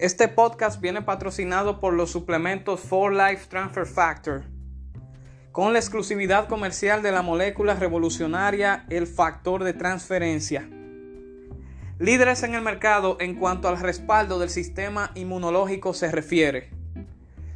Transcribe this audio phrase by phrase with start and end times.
[0.00, 4.44] Este podcast viene patrocinado por los suplementos For Life Transfer Factor,
[5.52, 10.66] con la exclusividad comercial de la molécula revolucionaria el factor de transferencia.
[11.98, 16.70] Líderes en el mercado en cuanto al respaldo del sistema inmunológico se refiere.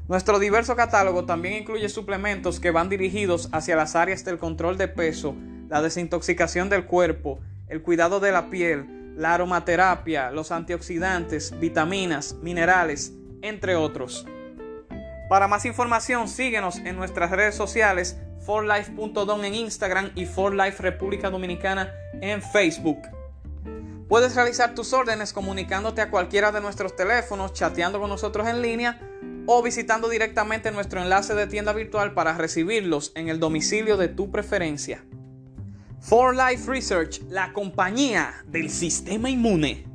[0.07, 4.89] Nuestro diverso catálogo también incluye suplementos que van dirigidos hacia las áreas del control de
[4.89, 5.35] peso,
[5.71, 13.13] la desintoxicación del cuerpo, el cuidado de la piel, la aromaterapia, los antioxidantes, vitaminas, minerales,
[13.43, 14.27] entre otros.
[15.29, 21.93] Para más información, síguenos en nuestras redes sociales, forlife.don en Instagram y forlife República Dominicana
[22.21, 22.99] en Facebook.
[24.09, 29.01] Puedes realizar tus órdenes comunicándote a cualquiera de nuestros teléfonos, chateando con nosotros en línea
[29.47, 34.31] o visitando directamente nuestro enlace de tienda virtual para recibirlos en el domicilio de tu
[34.31, 35.05] preferencia.
[36.07, 39.94] For Life Research, la compañía del sistema inmune.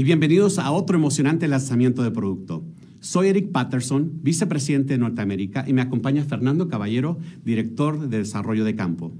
[0.00, 2.64] Y bienvenidos a otro emocionante lanzamiento de producto.
[3.00, 8.74] Soy Eric Patterson, vicepresidente de Norteamérica, y me acompaña Fernando Caballero, director de Desarrollo de
[8.74, 9.12] Campo.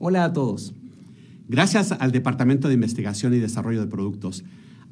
[0.00, 0.74] Hola a todos.
[1.46, 4.42] Gracias al Departamento de Investigación y Desarrollo de Productos,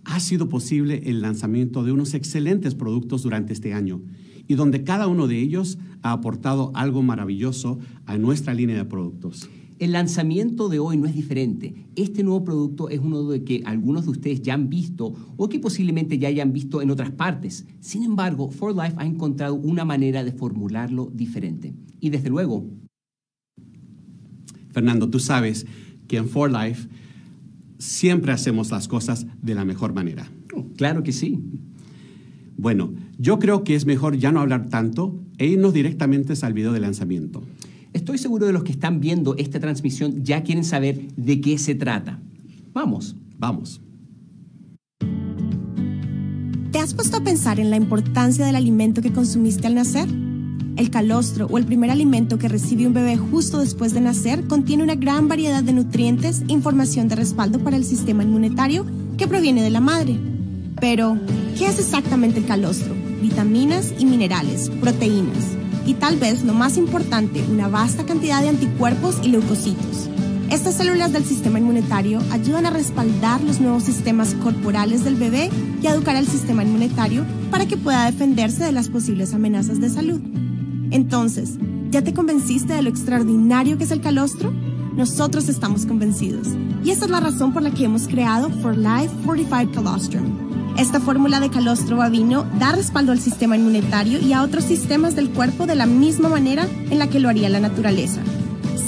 [0.05, 4.01] ha sido posible el lanzamiento de unos excelentes productos durante este año
[4.47, 9.51] y donde cada uno de ellos ha aportado algo maravilloso a nuestra línea de productos.
[9.83, 11.75] El lanzamiento de hoy no es diferente.
[11.97, 15.59] Este nuevo producto es uno de que algunos de ustedes ya han visto o que
[15.59, 17.67] posiblemente ya hayan visto en otras partes.
[17.81, 21.75] Sin embargo, For Life ha encontrado una manera de formularlo diferente.
[21.99, 22.65] Y desde luego...
[24.71, 25.67] Fernando, tú sabes
[26.07, 26.89] que en For Life
[27.79, 30.31] siempre hacemos las cosas de la mejor manera.
[30.55, 31.41] Oh, claro que sí.
[32.57, 36.73] Bueno, yo creo que es mejor ya no hablar tanto e irnos directamente al video
[36.73, 37.43] de lanzamiento.
[37.93, 41.75] Estoy seguro de los que están viendo esta transmisión ya quieren saber de qué se
[41.75, 42.21] trata.
[42.73, 43.17] Vamos.
[43.39, 43.81] Vamos.
[46.71, 50.09] ¿Te has puesto a pensar en la importancia del alimento que consumiste al nacer?
[50.77, 54.83] El calostro o el primer alimento que recibe un bebé justo después de nacer contiene
[54.83, 58.87] una gran variedad de nutrientes e información de respaldo para el sistema inmunitario
[59.19, 60.19] que proviene de la madre.
[60.81, 61.19] Pero,
[61.59, 62.95] ¿qué es exactamente el calostro?
[63.21, 69.17] Vitaminas y minerales, proteínas y tal vez lo más importante, una vasta cantidad de anticuerpos
[69.23, 70.09] y leucocitos.
[70.51, 75.49] Estas células del sistema inmunitario ayudan a respaldar los nuevos sistemas corporales del bebé
[75.81, 79.89] y a educar al sistema inmunitario para que pueda defenderse de las posibles amenazas de
[79.89, 80.21] salud.
[80.91, 81.55] Entonces,
[81.91, 84.53] ¿ya te convenciste de lo extraordinario que es el calostro?
[84.95, 86.49] Nosotros estamos convencidos.
[86.85, 90.42] Y esta es la razón por la que hemos creado For Life Fortified Colostrum
[90.79, 95.31] esta fórmula de calostro bovino da respaldo al sistema inmunitario y a otros sistemas del
[95.31, 98.21] cuerpo de la misma manera en la que lo haría la naturaleza.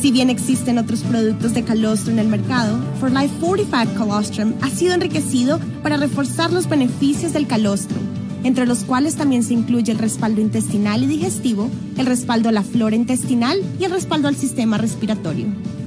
[0.01, 4.71] Si bien existen otros productos de calostro en el mercado, For Life Fortified Colostrum ha
[4.71, 7.97] sido enriquecido para reforzar los beneficios del calostro,
[8.45, 12.63] entre los cuales también se incluye el respaldo intestinal y digestivo, el respaldo a la
[12.63, 15.47] flora intestinal y el respaldo al sistema respiratorio.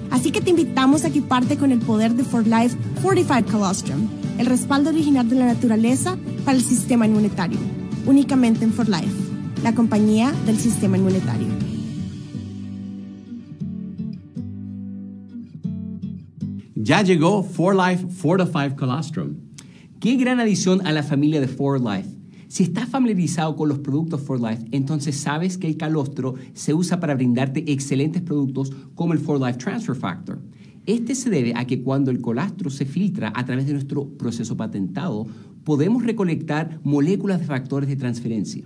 [0.10, 4.46] Así que te invitamos a equiparte con el poder de For Life Fortified Colostrum el
[4.46, 7.58] respaldo original de la naturaleza para el sistema inmunitario,
[8.06, 9.14] únicamente en For Life,
[9.64, 11.48] la compañía del sistema inmunitario.
[16.76, 19.36] Ya llegó For Life Fortified Colostrum.
[20.00, 22.10] Qué gran adición a la familia de For Life.
[22.48, 27.00] Si estás familiarizado con los productos For Life, entonces sabes que el calostro se usa
[27.00, 30.40] para brindarte excelentes productos como el For Life Transfer Factor.
[30.88, 34.56] Este se debe a que cuando el colastro se filtra a través de nuestro proceso
[34.56, 35.28] patentado,
[35.66, 38.64] podemos recolectar moléculas de factores de transferencia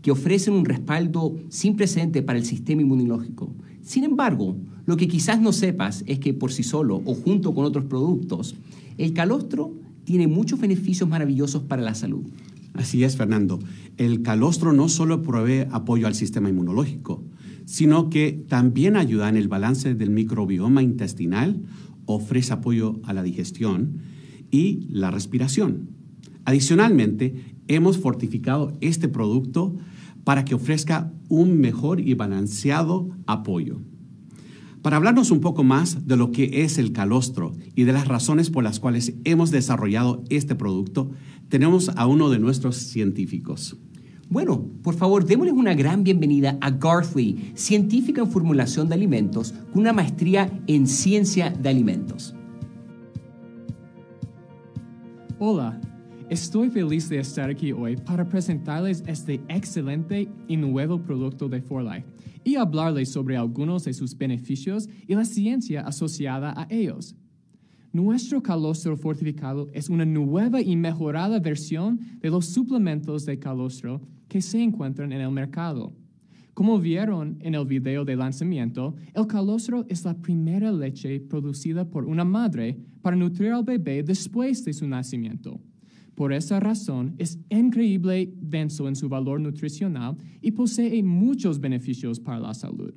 [0.00, 3.54] que ofrecen un respaldo sin precedente para el sistema inmunológico.
[3.82, 4.56] Sin embargo,
[4.86, 8.56] lo que quizás no sepas es que por sí solo o junto con otros productos,
[8.96, 9.74] el calostro
[10.04, 12.24] tiene muchos beneficios maravillosos para la salud.
[12.72, 13.58] Así es, Fernando.
[13.98, 17.22] El calostro no solo provee apoyo al sistema inmunológico,
[17.64, 21.62] sino que también ayuda en el balance del microbioma intestinal,
[22.06, 23.98] ofrece apoyo a la digestión
[24.50, 25.90] y la respiración.
[26.44, 29.76] Adicionalmente, hemos fortificado este producto
[30.24, 33.80] para que ofrezca un mejor y balanceado apoyo.
[34.82, 38.50] Para hablarnos un poco más de lo que es el calostro y de las razones
[38.50, 41.10] por las cuales hemos desarrollado este producto,
[41.48, 43.76] tenemos a uno de nuestros científicos.
[44.30, 49.50] Bueno, por favor, démosles una gran bienvenida a Garth Lee, científico en formulación de alimentos
[49.72, 52.32] con una maestría en ciencia de alimentos.
[55.40, 55.80] Hola,
[56.28, 61.82] estoy feliz de estar aquí hoy para presentarles este excelente y nuevo producto de For
[61.82, 62.06] Life
[62.44, 67.16] y hablarles sobre algunos de sus beneficios y la ciencia asociada a ellos.
[67.92, 74.00] Nuestro calostro fortificado es una nueva y mejorada versión de los suplementos de calostro
[74.30, 75.92] que se encuentran en el mercado.
[76.54, 82.04] Como vieron en el video de lanzamiento, el calostro es la primera leche producida por
[82.04, 85.60] una madre para nutrir al bebé después de su nacimiento.
[86.14, 92.38] Por esa razón, es increíble denso en su valor nutricional y posee muchos beneficios para
[92.38, 92.94] la salud.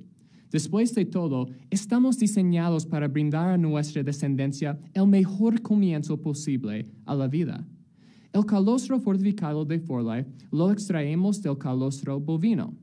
[0.51, 7.15] Después de todo, estamos diseñados para brindar a nuestra descendencia el mejor comienzo posible a
[7.15, 7.65] la vida.
[8.33, 12.73] El calostro fortificado de Forlife lo extraemos del calostro bovino.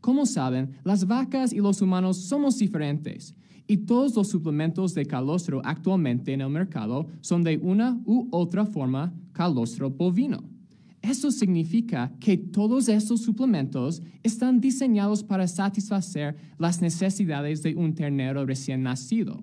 [0.00, 3.34] Como saben, las vacas y los humanos somos diferentes
[3.66, 8.64] y todos los suplementos de calostro actualmente en el mercado son de una u otra
[8.64, 10.44] forma calostro bovino.
[11.02, 18.46] Eso significa que todos estos suplementos están diseñados para satisfacer las necesidades de un ternero
[18.46, 19.42] recién nacido.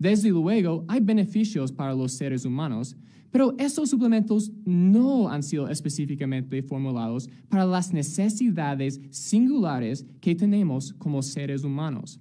[0.00, 2.96] Desde luego, hay beneficios para los seres humanos,
[3.30, 11.22] pero estos suplementos no han sido específicamente formulados para las necesidades singulares que tenemos como
[11.22, 12.18] seres humanos.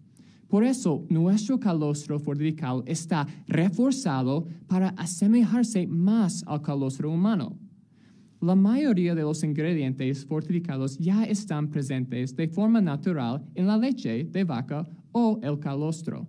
[0.50, 7.58] Por eso, nuestro calostro fortificado está reforzado para asemejarse más al calostro humano.
[8.42, 14.26] La mayoría de los ingredientes fortificados ya están presentes de forma natural en la leche
[14.26, 16.28] de vaca o el calostro.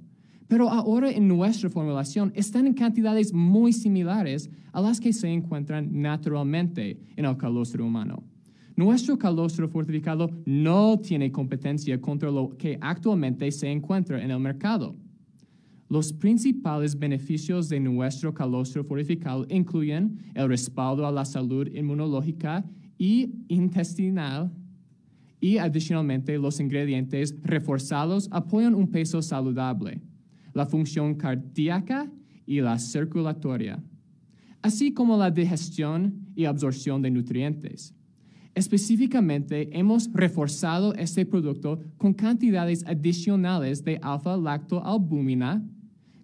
[0.50, 5.88] Pero ahora en nuestra formulación están en cantidades muy similares a las que se encuentran
[6.02, 8.24] naturalmente en el calostro humano.
[8.74, 14.96] Nuestro calostro fortificado no tiene competencia contra lo que actualmente se encuentra en el mercado.
[15.88, 22.64] Los principales beneficios de nuestro calostro fortificado incluyen el respaldo a la salud inmunológica
[22.98, 24.50] y intestinal
[25.40, 30.00] y adicionalmente los ingredientes reforzados apoyan un peso saludable,
[30.52, 32.10] la función cardíaca
[32.46, 33.82] y la circulatoria,
[34.62, 37.94] así como la digestión y absorción de nutrientes.
[38.54, 45.64] Específicamente, hemos reforzado este producto con cantidades adicionales de alfa-lactoalbúmina,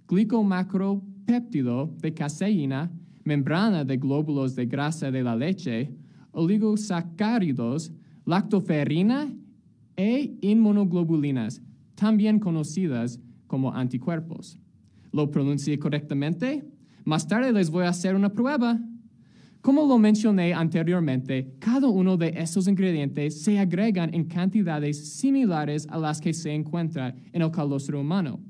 [0.08, 2.90] glicomacropéptido de caseína,
[3.24, 5.94] membrana de glóbulos de grasa de la leche,
[6.32, 7.92] oligosacáridos,
[8.24, 9.32] lactoferrina
[9.96, 11.62] e inmunoglobulinas,
[11.94, 14.58] también conocidas como anticuerpos.
[15.12, 16.64] ¿Lo pronuncié correctamente?
[17.04, 18.78] Más tarde les voy a hacer una prueba.
[19.60, 25.98] Como lo mencioné anteriormente, cada uno de estos ingredientes se agregan en cantidades similares a
[25.98, 28.40] las que se encuentran en el calostro humano.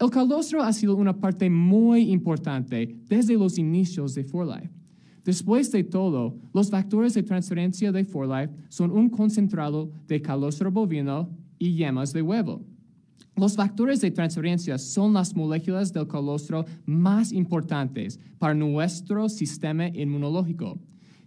[0.00, 4.70] El calostro ha sido una parte muy importante desde los inicios de ForLife.
[5.24, 11.28] Después de todo, los factores de transferencia de ForLife son un concentrado de calostro bovino
[11.58, 12.64] y yemas de huevo.
[13.36, 20.78] Los factores de transferencia son las moléculas del colostro más importantes para nuestro sistema inmunológico.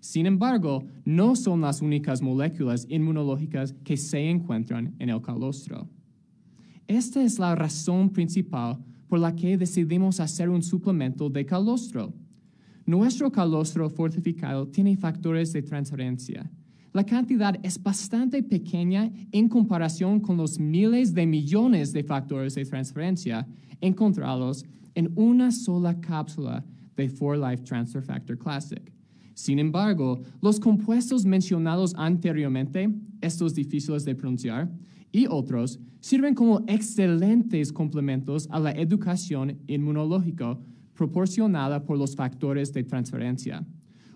[0.01, 5.88] Sin embargo, no son las únicas moléculas inmunológicas que se encuentran en el calostro.
[6.88, 12.13] Esta es la razón principal por la que decidimos hacer un suplemento de calostro.
[12.86, 16.51] Nuestro calostro fortificado tiene factores de transferencia
[16.93, 22.65] la cantidad es bastante pequeña en comparación con los miles de millones de factores de
[22.65, 23.48] transferencia
[23.79, 28.91] encontrados en una sola cápsula de 4Life Transfer Factor Classic.
[29.33, 34.69] Sin embargo, los compuestos mencionados anteriormente, estos difíciles de pronunciar,
[35.12, 40.57] y otros, sirven como excelentes complementos a la educación inmunológica
[40.93, 43.65] proporcionada por los factores de transferencia.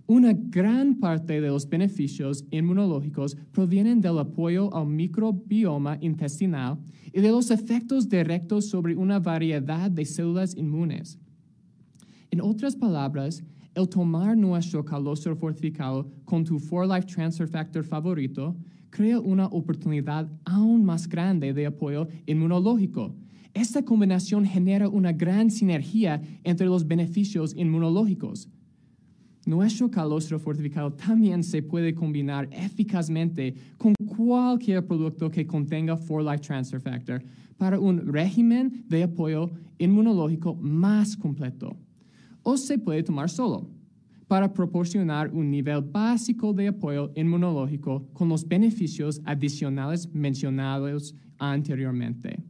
[0.07, 6.77] Una gran parte de los beneficios inmunológicos provienen del apoyo al microbioma intestinal
[7.11, 11.17] y de los efectos directos sobre una variedad de células inmunes.
[12.29, 13.43] En otras palabras,
[13.73, 18.55] el tomar nuestro calostro fortificado con tu 4Life Transfer Factor favorito
[18.91, 23.15] crea una oportunidad aún más grande de apoyo inmunológico.
[23.55, 28.49] Esta combinación genera una gran sinergia entre los beneficios inmunológicos.
[29.45, 36.81] Nuestro calostro fortificado también se puede combinar eficazmente con cualquier producto que contenga 4-Life Transfer
[36.81, 37.23] Factor
[37.55, 41.77] para un régimen de apoyo inmunológico más completo.
[42.41, 43.69] O se puede tomar solo
[44.27, 52.43] para proporcionar un nivel básico de apoyo inmunológico con los beneficios adicionales mencionados anteriormente.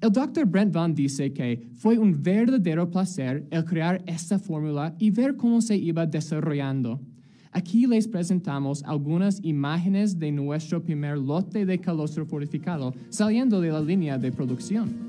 [0.00, 0.44] El Dr.
[0.44, 5.62] Brent Van dice que fue un verdadero placer el crear esta fórmula y ver cómo
[5.62, 7.00] se iba desarrollando.
[7.50, 13.80] Aquí les presentamos algunas imágenes de nuestro primer lote de calostro fortificado saliendo de la
[13.80, 15.05] línea de producción.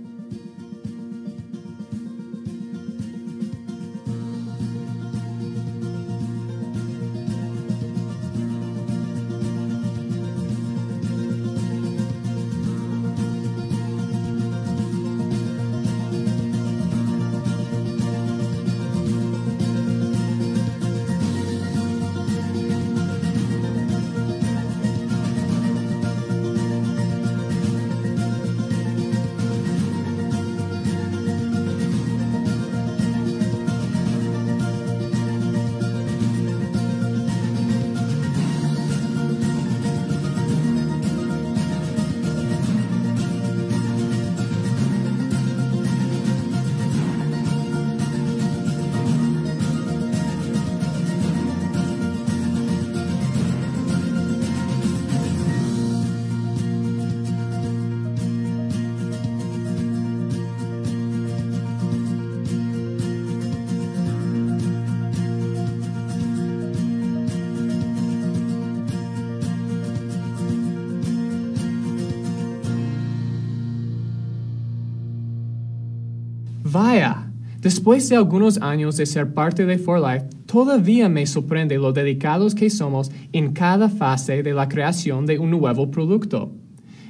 [76.69, 77.31] Vaya,
[77.61, 82.53] después de algunos años de ser parte de For Life, todavía me sorprende lo dedicados
[82.53, 86.51] que somos en cada fase de la creación de un nuevo producto.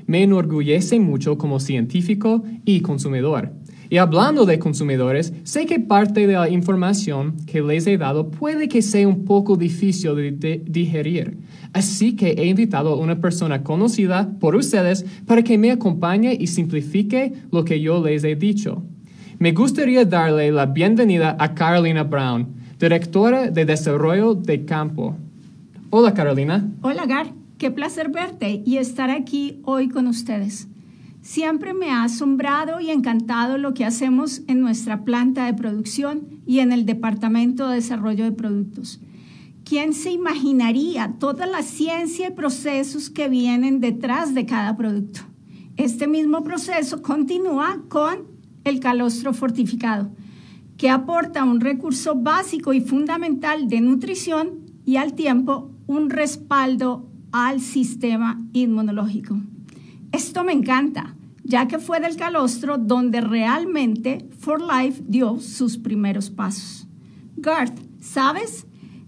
[0.05, 3.51] Me enorgullece mucho como científico y consumidor.
[3.89, 8.67] Y hablando de consumidores, sé que parte de la información que les he dado puede
[8.67, 11.37] que sea un poco difícil de, digerir.
[11.73, 16.45] Así que he invitado a una persona conocida por ustedes para que me acompañe y
[16.45, 18.83] simplifique lo que yo les he dicho.
[19.39, 25.15] Me gustaría darle la bienvenida a Carolina Brown, directora de Desarrollo de Campo.
[25.91, 26.67] Hola Carolina.
[26.81, 27.27] Hola Gar,
[27.59, 30.67] qué placer verte y estar aquí hoy con ustedes.
[31.21, 36.61] Siempre me ha asombrado y encantado lo que hacemos en nuestra planta de producción y
[36.61, 38.99] en el Departamento de Desarrollo de Productos.
[39.63, 45.19] ¿Quién se imaginaría toda la ciencia y procesos que vienen detrás de cada producto?
[45.75, 48.36] Este mismo proceso continúa con
[48.67, 50.11] el calostro fortificado,
[50.77, 57.59] que aporta un recurso básico y fundamental de nutrición y al tiempo un respaldo al
[57.61, 59.39] sistema inmunológico.
[60.11, 66.29] Esto me encanta, ya que fue del calostro donde realmente For Life dio sus primeros
[66.29, 66.87] pasos.
[67.35, 68.67] Garth, ¿sabes?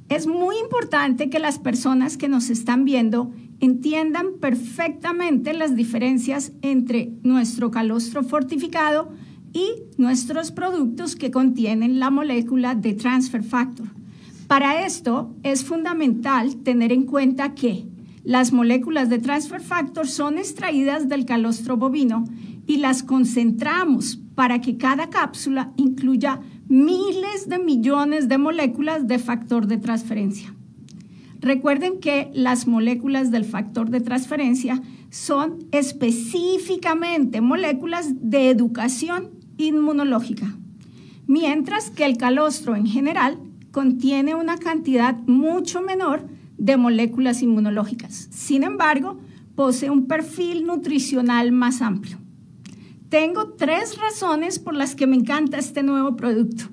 [0.09, 7.11] Es muy importante que las personas que nos están viendo entiendan perfectamente las diferencias entre
[7.23, 9.11] nuestro calostro fortificado
[9.53, 13.87] y nuestros productos que contienen la molécula de transfer factor.
[14.47, 17.85] Para esto es fundamental tener en cuenta que
[18.23, 22.25] las moléculas de transfer factor son extraídas del calostro bovino
[22.67, 29.67] y las concentramos para que cada cápsula incluya miles de millones de moléculas de factor
[29.67, 30.53] de transferencia.
[31.39, 40.55] Recuerden que las moléculas del factor de transferencia son específicamente moléculas de educación inmunológica,
[41.27, 43.37] mientras que el calostro en general
[43.71, 48.29] contiene una cantidad mucho menor de moléculas inmunológicas.
[48.31, 49.19] Sin embargo,
[49.55, 52.17] posee un perfil nutricional más amplio.
[53.09, 56.65] Tengo tres razones por las que me encanta este nuevo producto.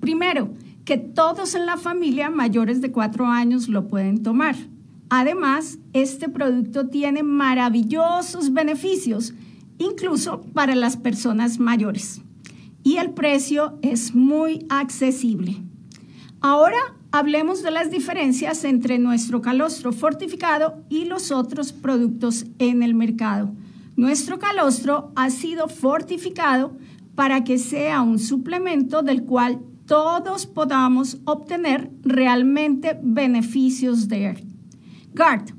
[0.00, 0.50] Primero,
[0.84, 4.56] que todos en la familia mayores de cuatro años lo pueden tomar.
[5.08, 9.34] Además, este producto tiene maravillosos beneficios,
[9.78, 12.23] incluso para las personas mayores
[12.84, 15.60] y el precio es muy accesible.
[16.40, 16.76] Ahora
[17.10, 23.52] hablemos de las diferencias entre nuestro calostro fortificado y los otros productos en el mercado.
[23.96, 26.76] Nuestro calostro ha sido fortificado
[27.14, 34.46] para que sea un suplemento del cual todos podamos obtener realmente beneficios de él.
[35.14, 35.50] Gart,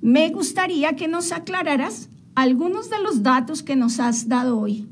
[0.00, 4.86] me gustaría que nos aclararas algunos de los datos que nos has dado hoy.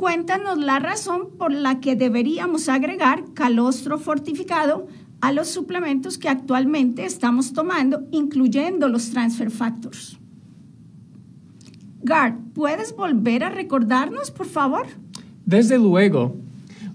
[0.00, 4.88] Cuéntanos la razón por la que deberíamos agregar calostro fortificado
[5.20, 10.18] a los suplementos que actualmente estamos tomando, incluyendo los transfer factors.
[12.02, 14.86] Gard, ¿puedes volver a recordarnos, por favor?
[15.44, 16.34] Desde luego.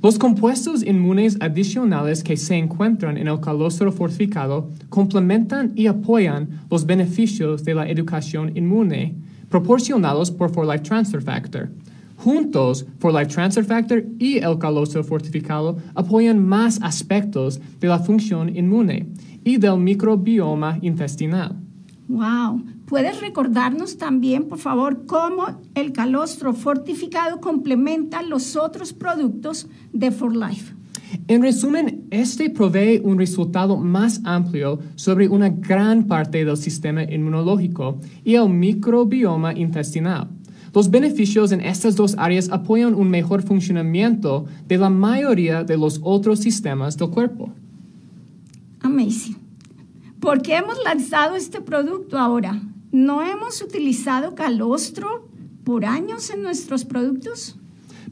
[0.02, 6.88] Los compuestos inmunes adicionales que se encuentran en el calostro fortificado complementan y apoyan los
[6.88, 9.14] beneficios de la educación inmune
[9.48, 11.70] proporcionados por For Life Transfer Factor.
[12.18, 18.56] Juntos, For Life Transfer Factor y el calostro fortificado apoyan más aspectos de la función
[18.56, 19.08] inmune
[19.44, 21.56] y del microbioma intestinal.
[22.08, 22.64] Wow.
[22.86, 30.36] ¿Puedes recordarnos también, por favor, cómo el calostro fortificado complementa los otros productos de For
[30.36, 30.76] Life?
[31.28, 38.00] En resumen, este provee un resultado más amplio sobre una gran parte del sistema inmunológico
[38.24, 40.35] y el microbioma intestinal.
[40.76, 46.02] Los beneficios en estas dos áreas apoyan un mejor funcionamiento de la mayoría de los
[46.04, 47.50] otros sistemas del cuerpo.
[48.82, 49.38] Amazing.
[50.20, 52.62] ¿Por qué hemos lanzado este producto ahora?
[52.92, 55.30] ¿No hemos utilizado calostro
[55.64, 57.56] por años en nuestros productos?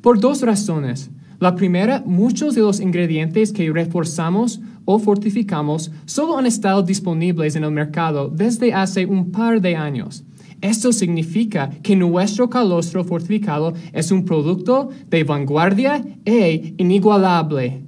[0.02, 1.10] Por dos razones.
[1.42, 7.66] La primera, muchos de los ingredientes que reforzamos o fortificamos solo han estado disponibles en
[7.66, 10.24] el mercado desde hace un par de años.
[10.64, 17.82] Esto significa que nuestro calostro fortificado es un producto de vanguardia e inigualable.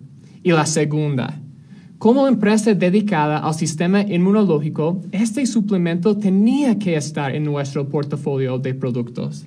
[0.43, 1.39] Y la segunda,
[1.99, 8.73] como empresa dedicada al sistema inmunológico, este suplemento tenía que estar en nuestro portafolio de
[8.73, 9.45] productos.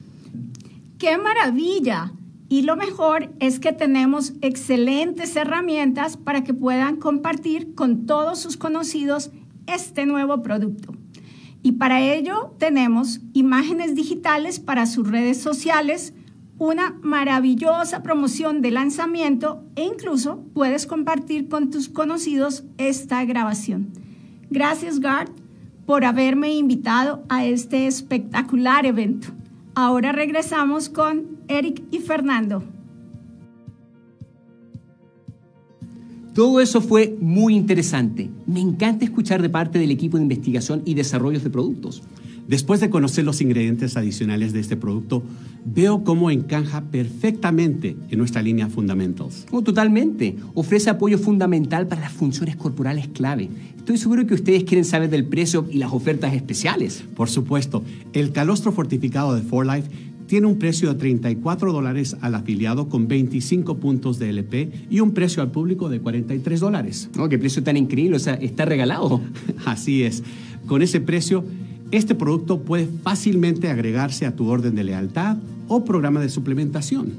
[0.96, 2.14] ¡Qué maravilla!
[2.48, 8.56] Y lo mejor es que tenemos excelentes herramientas para que puedan compartir con todos sus
[8.56, 9.30] conocidos
[9.66, 10.94] este nuevo producto.
[11.62, 16.14] Y para ello tenemos imágenes digitales para sus redes sociales,
[16.58, 23.88] una maravillosa promoción de lanzamiento e incluso puedes compartir con tus conocidos esta grabación.
[24.50, 25.30] Gracias, Gard,
[25.86, 29.28] por haberme invitado a este espectacular evento.
[29.74, 32.64] Ahora regresamos con Eric y Fernando.
[36.34, 38.30] Todo eso fue muy interesante.
[38.46, 42.02] Me encanta escuchar de parte del equipo de investigación y desarrollos de productos.
[42.48, 45.22] Después de conocer los ingredientes adicionales de este producto,
[45.66, 49.44] veo cómo encaja perfectamente en nuestra línea Fundamentals.
[49.50, 50.34] Oh, totalmente.
[50.54, 53.50] Ofrece apoyo fundamental para las funciones corporales clave.
[53.76, 57.04] Estoy seguro que ustedes quieren saber del precio y las ofertas especiales.
[57.14, 57.82] Por supuesto,
[58.14, 59.84] el calostro fortificado de 4Life
[60.28, 65.12] tiene un precio de 34 dólares al afiliado con 25 puntos de LP y un
[65.12, 67.10] precio al público de 43 dólares.
[67.18, 69.20] Oh, qué precio tan increíble, o sea, está regalado.
[69.66, 70.22] Así es.
[70.66, 71.44] Con ese precio,
[71.90, 77.14] este producto puede fácilmente agregarse a tu orden de lealtad o programa de suplementación.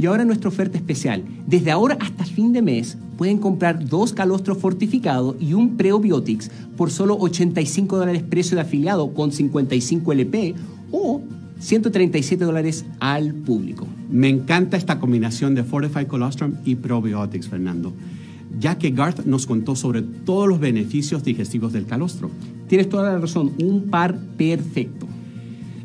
[0.00, 1.24] Y ahora nuestra oferta especial.
[1.46, 6.90] Desde ahora hasta fin de mes pueden comprar dos calostros fortificados y un Preobiotics por
[6.90, 10.54] solo 85 dólares precio de afiliado con 55 LP
[10.92, 11.22] o
[11.58, 13.86] 137 dólares al público.
[14.10, 17.92] Me encanta esta combinación de Fortified Colostrum y Probiotics, Fernando,
[18.58, 22.30] ya que Garth nos contó sobre todos los beneficios digestivos del calostro.
[22.68, 25.06] Tienes toda la razón, un par perfecto.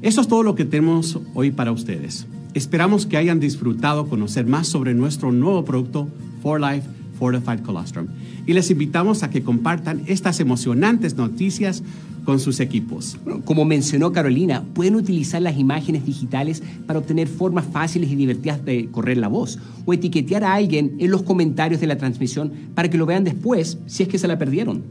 [0.01, 2.27] Eso es todo lo que tenemos hoy para ustedes.
[2.53, 6.07] Esperamos que hayan disfrutado conocer más sobre nuestro nuevo producto,
[6.41, 8.07] For Life Fortified Colostrum.
[8.45, 11.83] Y les invitamos a que compartan estas emocionantes noticias
[12.25, 13.17] con sus equipos.
[13.45, 18.87] Como mencionó Carolina, pueden utilizar las imágenes digitales para obtener formas fáciles y divertidas de
[18.91, 22.97] correr la voz o etiquetear a alguien en los comentarios de la transmisión para que
[22.97, 24.83] lo vean después si es que se la perdieron.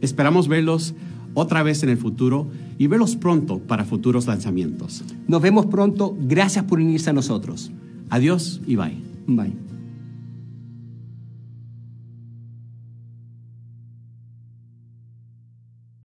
[0.00, 0.94] Esperamos verlos
[1.34, 5.02] otra vez en el futuro y verlos pronto para futuros lanzamientos.
[5.26, 6.16] Nos vemos pronto.
[6.20, 7.70] Gracias por unirse a nosotros.
[8.10, 8.96] Adiós y bye.
[9.26, 9.67] Bye.